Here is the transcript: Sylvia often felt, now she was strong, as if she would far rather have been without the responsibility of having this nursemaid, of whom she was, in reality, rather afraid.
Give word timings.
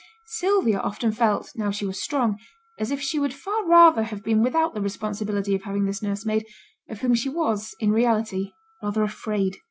Sylvia 0.25 0.79
often 0.79 1.11
felt, 1.11 1.51
now 1.55 1.69
she 1.69 1.85
was 1.85 2.01
strong, 2.01 2.39
as 2.79 2.89
if 2.89 2.99
she 2.99 3.19
would 3.19 3.35
far 3.35 3.63
rather 3.67 4.01
have 4.01 4.23
been 4.23 4.41
without 4.41 4.73
the 4.73 4.81
responsibility 4.81 5.53
of 5.53 5.61
having 5.61 5.85
this 5.85 6.01
nursemaid, 6.01 6.43
of 6.89 7.01
whom 7.01 7.13
she 7.13 7.29
was, 7.29 7.75
in 7.79 7.91
reality, 7.91 8.51
rather 8.81 9.03
afraid. 9.03 9.57